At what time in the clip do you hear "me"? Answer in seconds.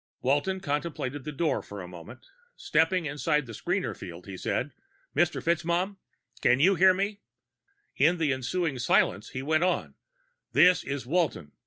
6.95-7.21